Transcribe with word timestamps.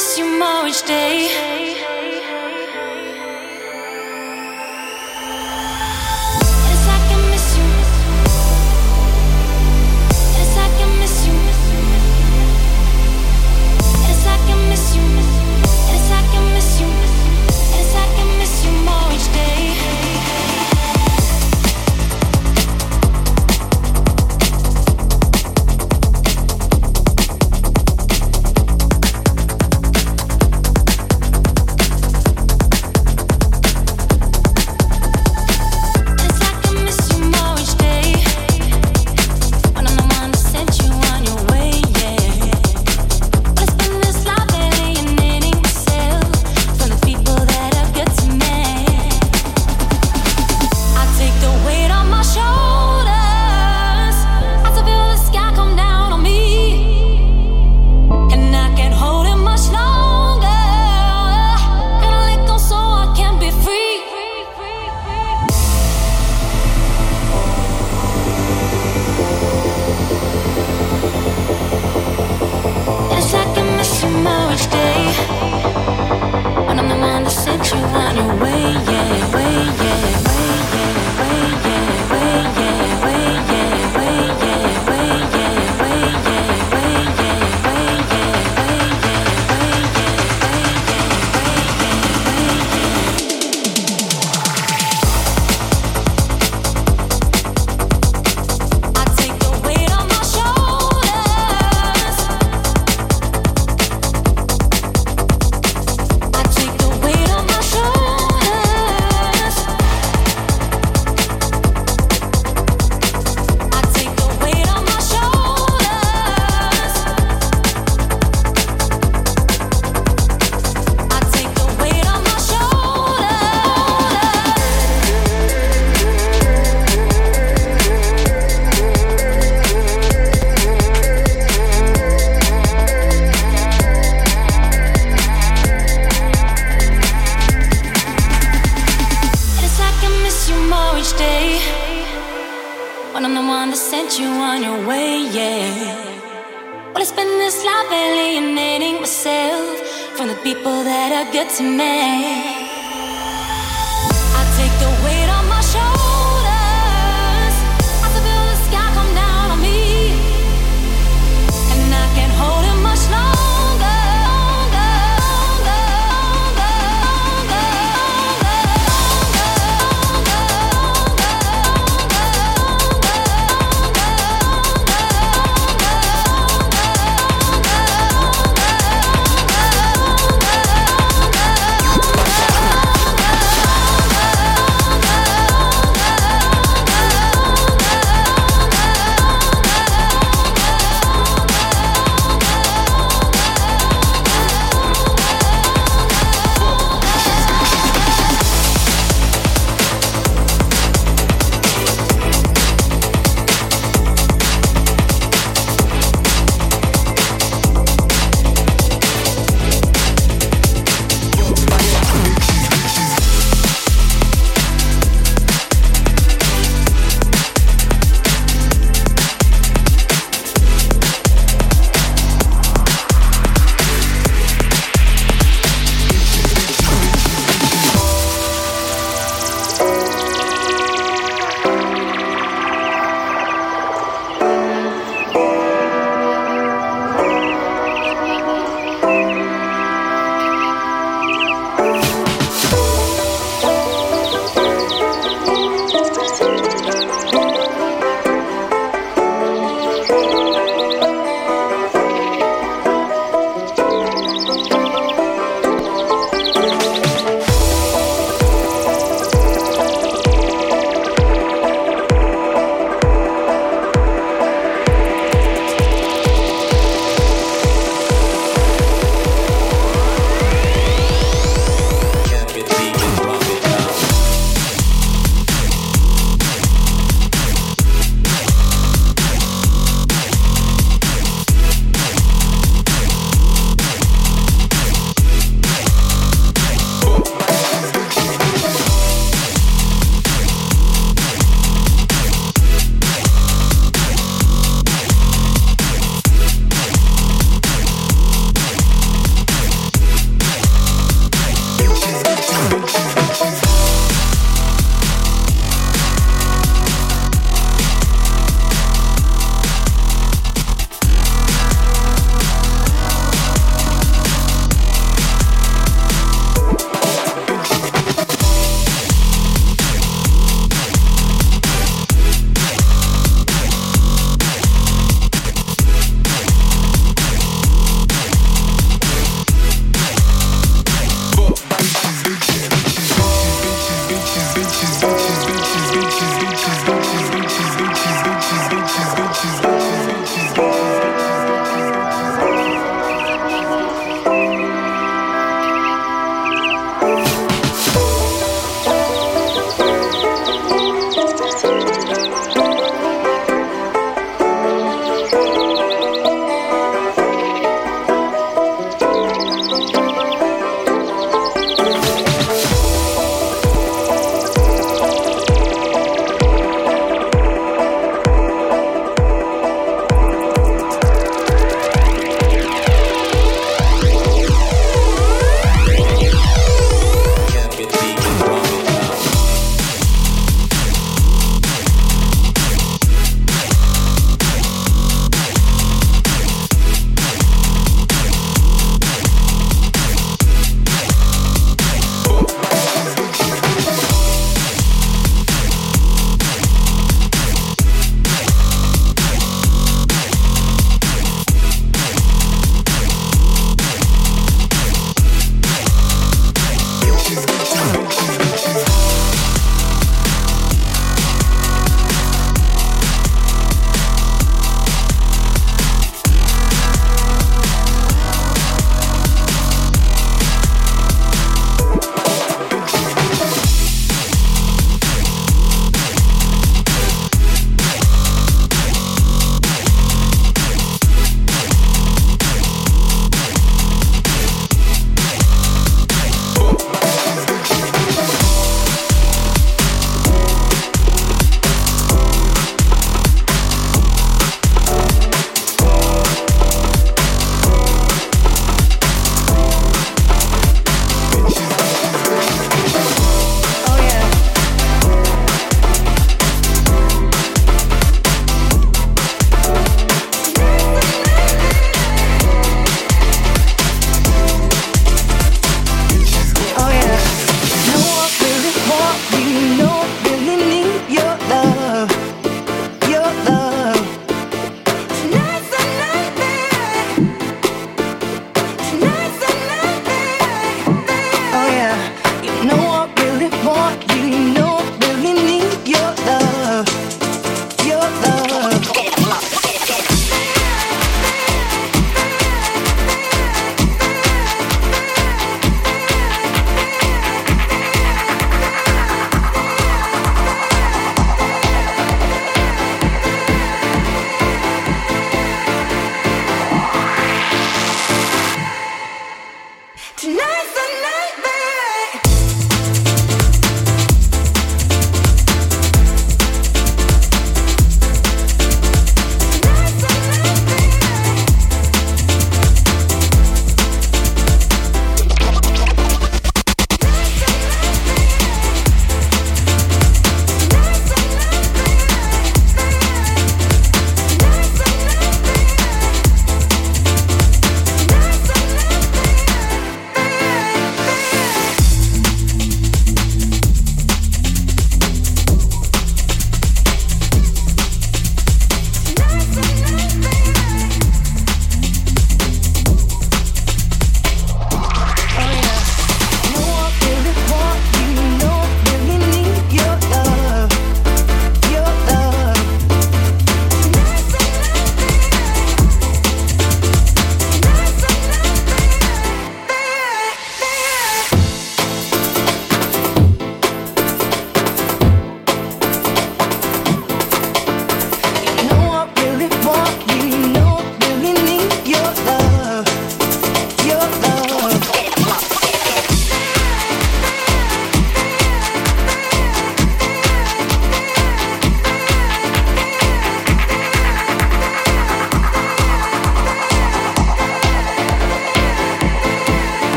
miss 0.00 0.18
you 0.18 0.24
more 0.38 0.66
each 0.66 0.82
day. 0.86 1.89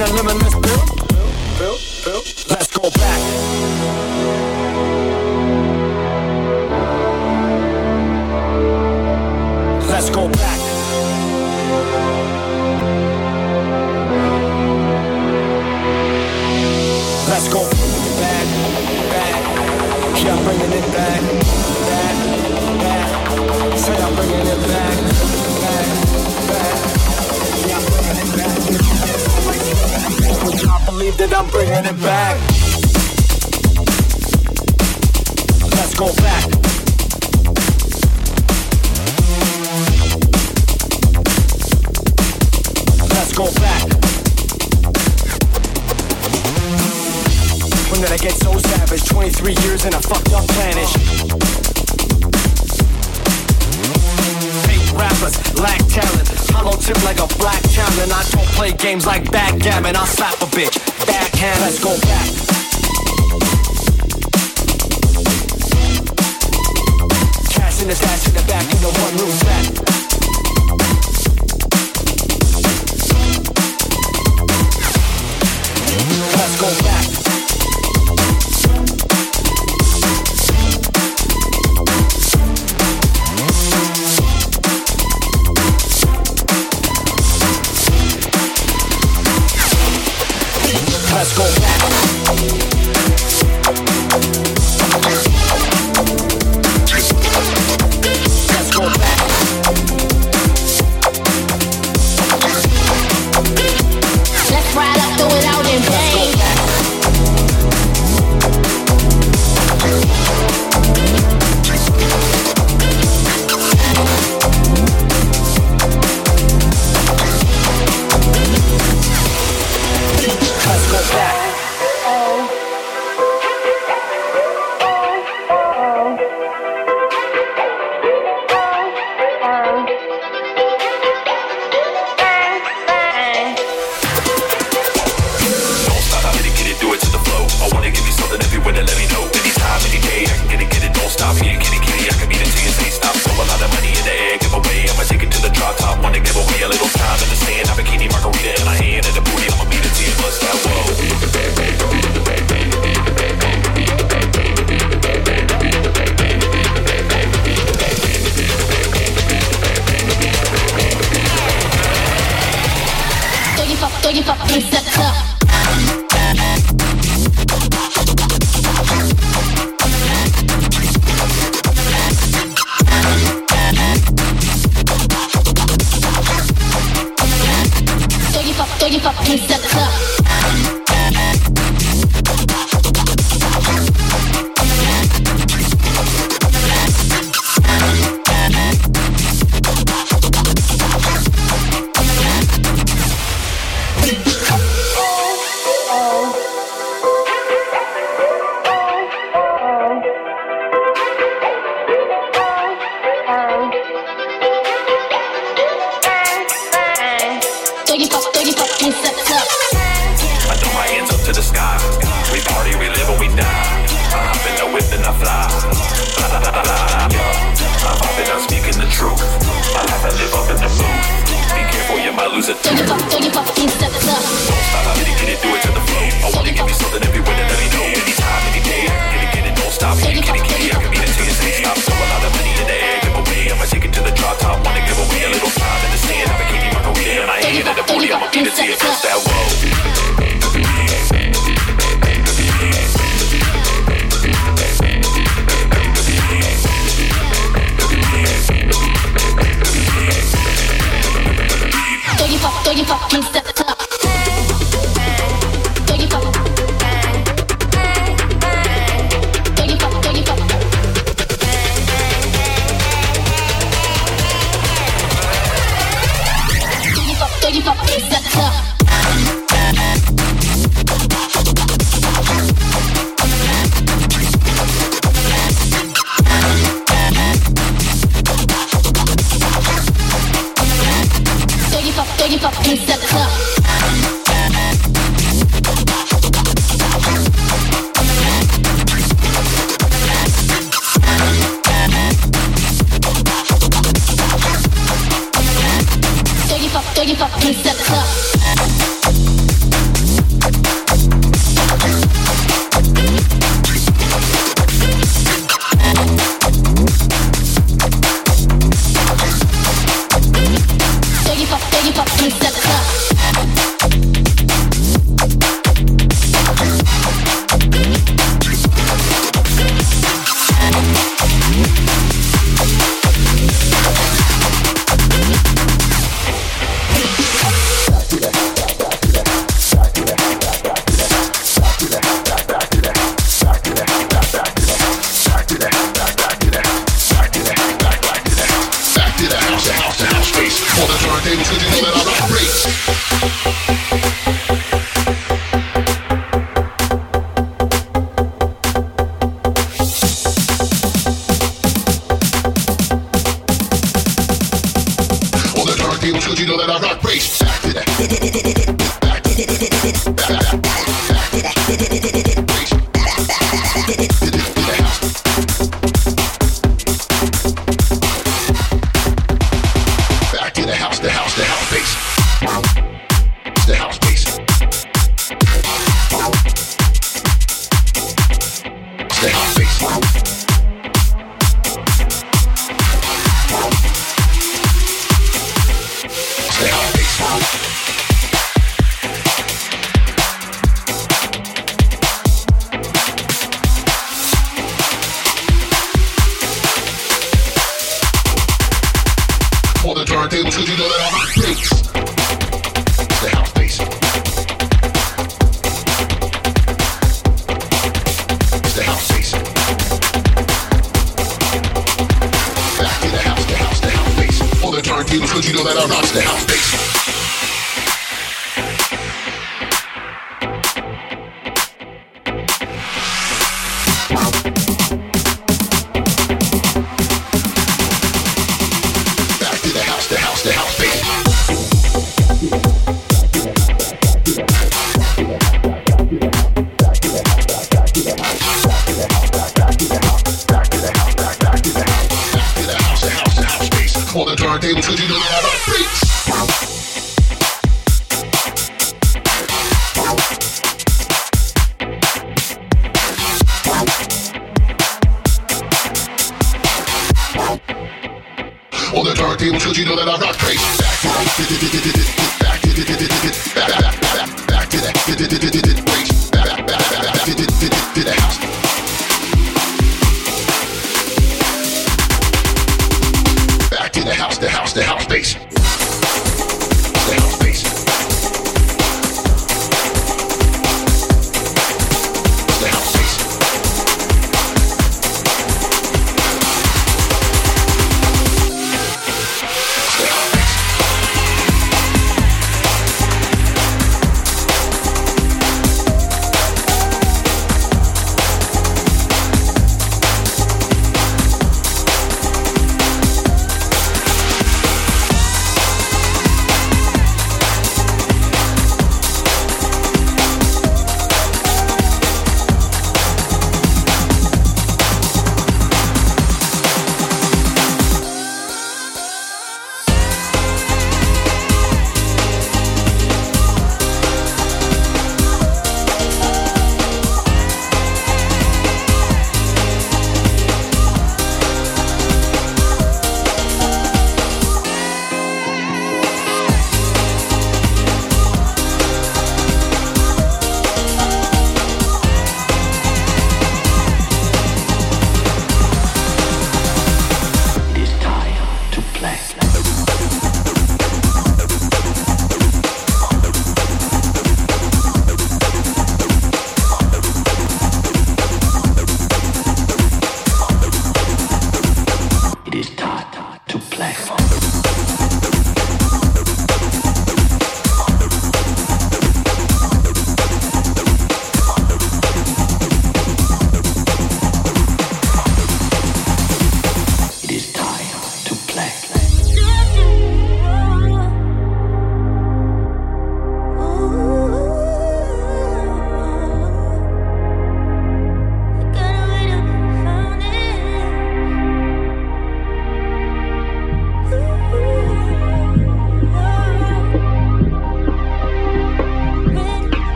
Taking 0.00 0.14
a 0.14 0.16
limitless 0.16 0.29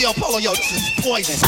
yo, 0.00 0.12
Polo, 0.12 0.38
yo, 0.38 0.52
this 0.54 0.72
is 0.72 0.90
poison. 1.02 1.38